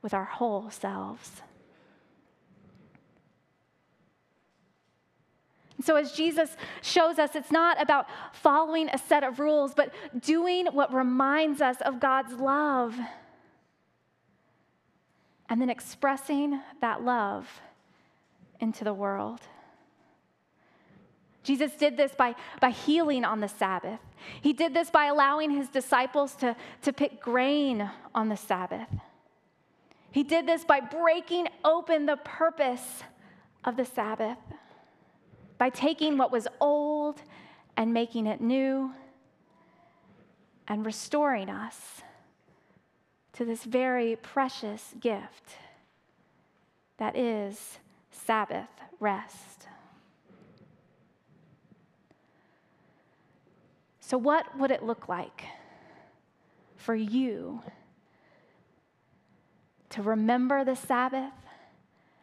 with 0.00 0.14
our 0.14 0.22
whole 0.22 0.70
selves. 0.70 1.42
So, 5.84 5.96
as 5.96 6.12
Jesus 6.12 6.56
shows 6.80 7.18
us, 7.18 7.34
it's 7.34 7.52
not 7.52 7.80
about 7.80 8.06
following 8.32 8.88
a 8.88 8.96
set 8.96 9.22
of 9.22 9.38
rules, 9.38 9.74
but 9.74 9.92
doing 10.18 10.64
what 10.68 10.94
reminds 10.94 11.60
us 11.60 11.76
of 11.82 12.00
God's 12.00 12.32
love. 12.32 12.98
And 15.50 15.60
then 15.60 15.68
expressing 15.68 16.58
that 16.80 17.04
love 17.04 17.60
into 18.60 18.82
the 18.82 18.94
world. 18.94 19.40
Jesus 21.42 21.72
did 21.72 21.98
this 21.98 22.14
by, 22.14 22.34
by 22.62 22.70
healing 22.70 23.22
on 23.22 23.40
the 23.40 23.48
Sabbath. 23.48 24.00
He 24.40 24.54
did 24.54 24.72
this 24.72 24.90
by 24.90 25.04
allowing 25.04 25.50
his 25.50 25.68
disciples 25.68 26.34
to, 26.36 26.56
to 26.80 26.94
pick 26.94 27.20
grain 27.20 27.90
on 28.14 28.30
the 28.30 28.38
Sabbath. 28.38 28.88
He 30.12 30.22
did 30.22 30.46
this 30.46 30.64
by 30.64 30.80
breaking 30.80 31.48
open 31.62 32.06
the 32.06 32.16
purpose 32.16 33.02
of 33.64 33.76
the 33.76 33.84
Sabbath 33.84 34.38
by 35.58 35.70
taking 35.70 36.18
what 36.18 36.32
was 36.32 36.48
old 36.60 37.22
and 37.76 37.92
making 37.92 38.26
it 38.26 38.40
new 38.40 38.92
and 40.66 40.86
restoring 40.86 41.48
us 41.48 42.02
to 43.32 43.44
this 43.44 43.64
very 43.64 44.16
precious 44.16 44.94
gift 45.00 45.56
that 46.96 47.16
is 47.16 47.78
Sabbath 48.10 48.68
rest. 49.00 49.66
So, 54.00 54.18
what 54.18 54.58
would 54.58 54.70
it 54.70 54.82
look 54.82 55.08
like 55.08 55.44
for 56.76 56.94
you 56.94 57.62
to 59.90 60.02
remember 60.02 60.64
the 60.64 60.76
Sabbath 60.76 61.32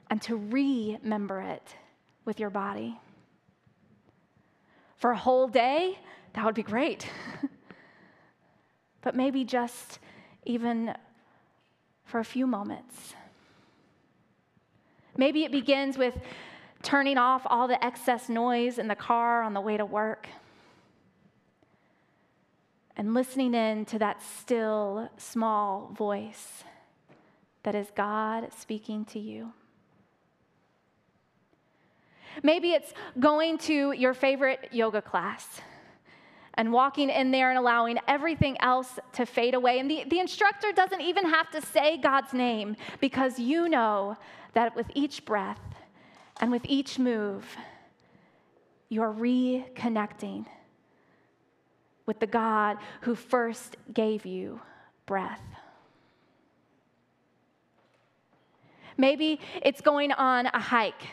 and 0.09 0.21
to 0.21 0.35
remember 0.35 1.41
it 1.41 1.75
with 2.23 2.39
your 2.39 2.49
body? 2.49 2.99
For 5.01 5.11
a 5.11 5.17
whole 5.17 5.47
day, 5.47 5.97
that 6.33 6.45
would 6.45 6.53
be 6.53 6.61
great. 6.61 7.09
but 9.01 9.15
maybe 9.15 9.43
just 9.43 9.97
even 10.45 10.93
for 12.05 12.19
a 12.19 12.23
few 12.23 12.45
moments. 12.45 13.15
Maybe 15.17 15.43
it 15.43 15.51
begins 15.51 15.97
with 15.97 16.13
turning 16.83 17.17
off 17.17 17.41
all 17.47 17.67
the 17.67 17.83
excess 17.83 18.29
noise 18.29 18.77
in 18.77 18.87
the 18.87 18.95
car 18.95 19.41
on 19.41 19.55
the 19.55 19.61
way 19.61 19.75
to 19.75 19.85
work 19.85 20.27
and 22.95 23.15
listening 23.15 23.55
in 23.55 23.85
to 23.85 23.97
that 23.97 24.21
still, 24.21 25.09
small 25.17 25.91
voice 25.97 26.63
that 27.63 27.73
is 27.73 27.87
God 27.95 28.49
speaking 28.55 29.05
to 29.05 29.19
you. 29.19 29.53
Maybe 32.43 32.71
it's 32.71 32.93
going 33.19 33.57
to 33.59 33.91
your 33.91 34.13
favorite 34.13 34.69
yoga 34.71 35.01
class 35.01 35.61
and 36.55 36.71
walking 36.71 37.09
in 37.09 37.31
there 37.31 37.49
and 37.49 37.57
allowing 37.57 37.97
everything 38.07 38.57
else 38.61 38.99
to 39.13 39.25
fade 39.25 39.53
away. 39.53 39.79
And 39.79 39.89
the, 39.89 40.03
the 40.09 40.19
instructor 40.19 40.71
doesn't 40.71 41.01
even 41.01 41.25
have 41.25 41.49
to 41.51 41.61
say 41.61 41.97
God's 41.97 42.33
name 42.33 42.75
because 42.99 43.39
you 43.39 43.69
know 43.69 44.17
that 44.53 44.75
with 44.75 44.87
each 44.93 45.25
breath 45.25 45.61
and 46.39 46.51
with 46.51 46.63
each 46.65 46.99
move, 46.99 47.45
you're 48.89 49.13
reconnecting 49.13 50.45
with 52.05 52.19
the 52.19 52.27
God 52.27 52.77
who 53.01 53.15
first 53.15 53.77
gave 53.93 54.25
you 54.25 54.59
breath. 55.05 55.41
Maybe 58.97 59.39
it's 59.63 59.81
going 59.81 60.11
on 60.11 60.47
a 60.47 60.59
hike 60.59 61.07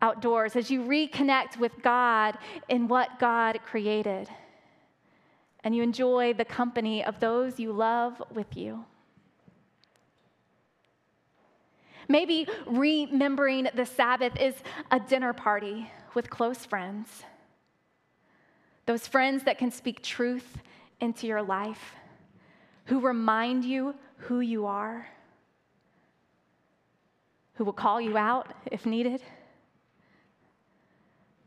outdoors, 0.00 0.56
as 0.56 0.70
you 0.70 0.82
reconnect 0.82 1.58
with 1.58 1.72
God 1.82 2.38
in 2.68 2.88
what 2.88 3.18
God 3.18 3.60
created, 3.64 4.28
and 5.64 5.74
you 5.74 5.82
enjoy 5.82 6.32
the 6.34 6.44
company 6.44 7.04
of 7.04 7.18
those 7.20 7.58
you 7.58 7.72
love 7.72 8.22
with 8.32 8.56
you. 8.56 8.84
Maybe 12.08 12.46
remembering 12.66 13.68
the 13.74 13.84
Sabbath 13.84 14.34
is 14.40 14.54
a 14.90 14.98
dinner 14.98 15.32
party 15.32 15.90
with 16.14 16.30
close 16.30 16.64
friends. 16.64 17.24
Those 18.86 19.06
friends 19.06 19.42
that 19.44 19.58
can 19.58 19.70
speak 19.70 20.02
truth 20.02 20.62
into 21.00 21.26
your 21.26 21.42
life, 21.42 21.96
who 22.86 23.00
remind 23.00 23.64
you 23.64 23.94
who 24.16 24.40
you 24.40 24.64
are, 24.64 25.06
who 27.54 27.64
will 27.64 27.74
call 27.74 28.00
you 28.00 28.16
out 28.16 28.54
if 28.70 28.86
needed 28.86 29.20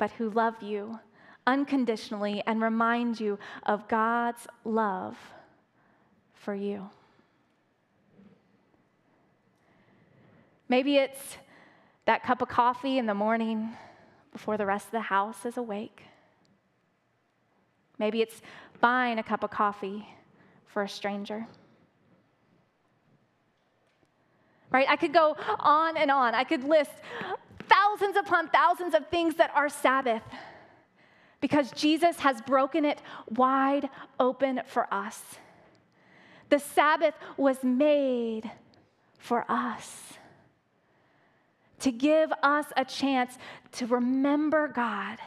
but 0.02 0.10
who 0.14 0.32
love 0.32 0.64
you 0.64 1.00
unconditionally 1.46 2.42
and 2.48 2.60
remind 2.60 3.20
you 3.20 3.38
of 3.68 3.88
God's 3.88 4.48
love 4.66 5.16
for 6.34 6.56
you. 6.56 6.90
Maybe 10.68 10.96
it's 10.96 11.38
that 12.06 12.24
cup 12.24 12.42
of 12.42 12.50
coffee 12.50 12.98
in 12.98 13.06
the 13.06 13.14
morning 13.14 13.74
before 14.34 14.58
the 14.58 14.66
rest 14.66 14.88
of 14.88 14.92
the 14.94 15.02
house 15.02 15.46
is 15.46 15.56
awake. 15.56 16.02
Maybe 18.00 18.24
it's 18.24 18.42
buying 18.80 19.20
a 19.20 19.24
cup 19.24 19.44
of 19.44 19.52
coffee 19.52 20.08
for 20.66 20.82
a 20.82 20.90
stranger. 20.90 21.46
Right? 24.72 24.88
I 24.90 24.96
could 24.96 25.14
go 25.14 25.36
on 25.60 25.96
and 25.96 26.10
on. 26.10 26.34
I 26.34 26.44
could 26.44 26.64
list 26.64 26.90
thousands 27.92 28.18
upon 28.18 28.48
thousands 28.48 28.94
of 28.94 29.08
things 29.08 29.36
that 29.36 29.52
are 29.56 29.70
Sabbath 29.70 30.24
because 31.40 31.72
Jesus 31.72 32.20
has 32.20 32.42
broken 32.42 32.86
it 32.86 33.02
wide 33.30 33.90
open 34.20 34.62
for 34.66 34.88
us. 34.94 35.22
The 36.50 36.60
Sabbath 36.60 37.16
was 37.38 37.64
made 37.64 38.50
for 39.18 39.46
us 39.50 40.14
to 41.80 41.92
give 41.92 42.32
us 42.44 42.66
a 42.78 42.86
chance 42.86 43.38
to 43.74 43.88
remember 43.88 44.68
God, 44.68 45.18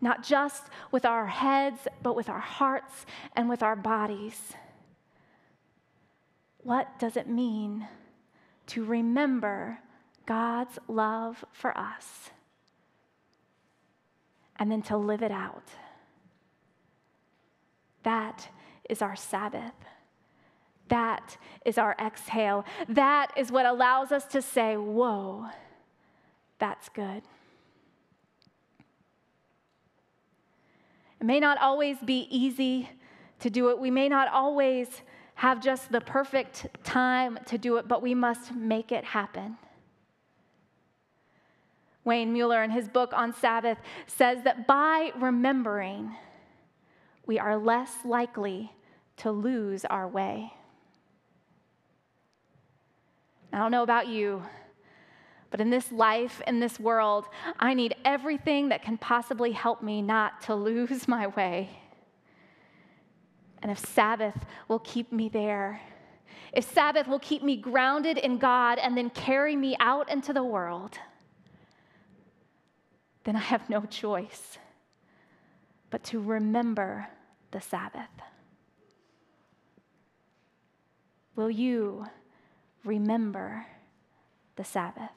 not 0.00 0.22
just 0.22 0.64
with 0.92 1.04
our 1.04 1.26
heads, 1.26 1.80
but 2.02 2.14
with 2.14 2.28
our 2.28 2.40
hearts 2.40 3.06
and 3.34 3.48
with 3.48 3.62
our 3.62 3.76
bodies. 3.76 4.52
What 6.58 6.98
does 6.98 7.16
it 7.16 7.28
mean 7.28 7.88
to 8.68 8.84
remember 8.84 9.80
God's 10.30 10.78
love 10.86 11.44
for 11.50 11.76
us 11.76 12.30
and 14.60 14.70
then 14.70 14.80
to 14.82 14.96
live 14.96 15.24
it 15.24 15.32
out? 15.32 15.64
That 18.04 18.48
is 18.88 19.02
our 19.02 19.16
Sabbath. 19.16 19.74
That 20.86 21.36
is 21.64 21.78
our 21.78 21.96
exhale. 22.00 22.64
That 22.88 23.32
is 23.36 23.50
what 23.50 23.66
allows 23.66 24.12
us 24.12 24.24
to 24.26 24.40
say, 24.40 24.76
Whoa, 24.76 25.46
that's 26.60 26.88
good. 26.90 27.22
It 31.20 31.26
may 31.26 31.40
not 31.40 31.60
always 31.60 31.98
be 31.98 32.28
easy 32.30 32.88
to 33.40 33.50
do 33.50 33.70
it. 33.70 33.80
We 33.80 33.90
may 33.90 34.08
not 34.08 34.28
always 34.28 35.02
have 35.34 35.60
just 35.60 35.90
the 35.90 36.00
perfect 36.00 36.68
time 36.84 37.36
to 37.46 37.58
do 37.58 37.78
it, 37.78 37.88
but 37.88 38.00
we 38.00 38.14
must 38.14 38.54
make 38.54 38.92
it 38.92 39.02
happen. 39.02 39.56
Wayne 42.04 42.32
Muller, 42.32 42.62
in 42.62 42.70
his 42.70 42.88
book 42.88 43.12
on 43.12 43.34
Sabbath, 43.34 43.78
says 44.06 44.42
that 44.44 44.66
by 44.66 45.12
remembering, 45.16 46.14
we 47.26 47.38
are 47.38 47.56
less 47.58 47.92
likely 48.04 48.72
to 49.18 49.30
lose 49.30 49.84
our 49.84 50.08
way. 50.08 50.52
I 53.52 53.58
don't 53.58 53.70
know 53.70 53.82
about 53.82 54.08
you, 54.08 54.42
but 55.50 55.60
in 55.60 55.70
this 55.70 55.92
life, 55.92 56.40
in 56.46 56.60
this 56.60 56.80
world, 56.80 57.26
I 57.58 57.74
need 57.74 57.94
everything 58.04 58.68
that 58.70 58.82
can 58.82 58.96
possibly 58.96 59.52
help 59.52 59.82
me 59.82 60.00
not 60.00 60.40
to 60.42 60.54
lose 60.54 61.06
my 61.08 61.26
way. 61.26 61.68
And 63.62 63.70
if 63.70 63.78
Sabbath 63.78 64.46
will 64.68 64.78
keep 64.78 65.12
me 65.12 65.28
there, 65.28 65.80
if 66.52 66.72
Sabbath 66.72 67.06
will 67.06 67.18
keep 67.18 67.42
me 67.42 67.56
grounded 67.56 68.16
in 68.16 68.38
God 68.38 68.78
and 68.78 68.96
then 68.96 69.10
carry 69.10 69.54
me 69.54 69.76
out 69.80 70.10
into 70.10 70.32
the 70.32 70.42
world, 70.42 70.98
then 73.24 73.36
I 73.36 73.40
have 73.40 73.68
no 73.68 73.82
choice 73.82 74.58
but 75.90 76.04
to 76.04 76.20
remember 76.20 77.08
the 77.50 77.60
Sabbath. 77.60 78.08
Will 81.36 81.50
you? 81.50 82.06
remember 82.84 83.66
the 84.56 84.64
Sabbath. 84.64 85.10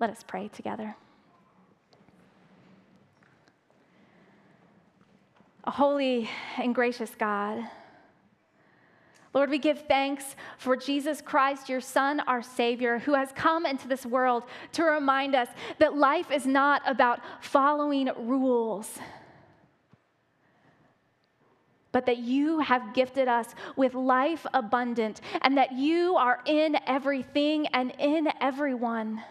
Let 0.00 0.10
us 0.10 0.22
pray 0.26 0.48
together. 0.48 0.94
A 5.64 5.70
holy 5.70 6.30
and 6.56 6.74
gracious 6.74 7.10
God, 7.18 7.68
Lord, 9.34 9.50
we 9.50 9.58
give 9.58 9.86
thanks 9.86 10.36
for 10.56 10.76
Jesus 10.76 11.20
Christ, 11.20 11.68
your 11.68 11.80
Son, 11.80 12.20
our 12.20 12.42
Savior, 12.42 12.98
who 12.98 13.14
has 13.14 13.30
come 13.32 13.66
into 13.66 13.86
this 13.86 14.06
world 14.06 14.44
to 14.72 14.84
remind 14.84 15.34
us 15.34 15.48
that 15.78 15.96
life 15.96 16.30
is 16.30 16.46
not 16.46 16.82
about 16.86 17.20
following 17.40 18.10
rules 18.18 18.98
but 21.92 22.06
that 22.06 22.18
you 22.18 22.60
have 22.60 22.94
gifted 22.94 23.28
us 23.28 23.54
with 23.76 23.94
life 23.94 24.46
abundant 24.54 25.20
and 25.42 25.56
that 25.56 25.72
you 25.72 26.16
are 26.16 26.40
in 26.44 26.76
everything 26.86 27.66
and 27.68 27.92
in 27.98 28.28
everyone. 28.40 29.22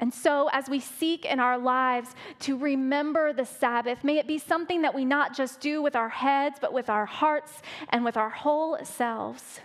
And 0.00 0.12
so, 0.14 0.48
as 0.50 0.68
we 0.70 0.80
seek 0.80 1.26
in 1.26 1.38
our 1.38 1.58
lives 1.58 2.14
to 2.40 2.56
remember 2.56 3.34
the 3.34 3.44
Sabbath, 3.44 4.02
may 4.02 4.16
it 4.16 4.26
be 4.26 4.38
something 4.38 4.80
that 4.80 4.94
we 4.94 5.04
not 5.04 5.36
just 5.36 5.60
do 5.60 5.82
with 5.82 5.94
our 5.94 6.08
heads, 6.08 6.56
but 6.58 6.72
with 6.72 6.88
our 6.88 7.04
hearts 7.04 7.60
and 7.90 8.02
with 8.02 8.16
our 8.16 8.30
whole 8.30 8.78
selves. 8.82 9.60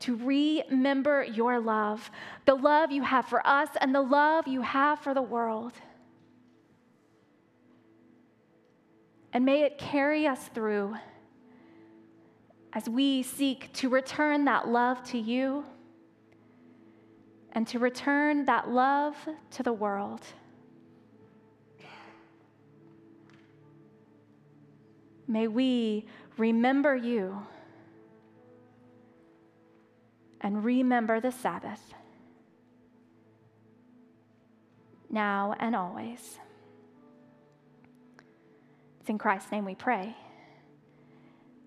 To 0.00 0.16
remember 0.16 1.24
your 1.24 1.58
love, 1.58 2.10
the 2.44 2.54
love 2.54 2.92
you 2.92 3.02
have 3.02 3.24
for 3.24 3.44
us 3.44 3.70
and 3.80 3.94
the 3.94 4.02
love 4.02 4.46
you 4.46 4.60
have 4.60 5.00
for 5.00 5.14
the 5.14 5.22
world. 5.22 5.72
And 9.32 9.46
may 9.46 9.62
it 9.62 9.78
carry 9.78 10.26
us 10.26 10.48
through 10.48 10.94
as 12.74 12.86
we 12.86 13.22
seek 13.22 13.72
to 13.72 13.88
return 13.88 14.44
that 14.44 14.68
love 14.68 15.02
to 15.04 15.18
you 15.18 15.64
and 17.52 17.66
to 17.68 17.78
return 17.78 18.44
that 18.44 18.68
love 18.68 19.16
to 19.52 19.62
the 19.62 19.72
world. 19.72 20.22
May 25.26 25.46
we 25.46 26.06
remember 26.38 26.96
you 26.96 27.42
and 30.40 30.64
remember 30.64 31.20
the 31.20 31.32
Sabbath 31.32 31.94
now 35.10 35.54
and 35.58 35.74
always. 35.74 36.38
It's 39.00 39.08
in 39.08 39.18
Christ's 39.18 39.52
name 39.52 39.64
we 39.64 39.74
pray. 39.74 40.16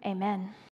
Amen. 0.06 0.54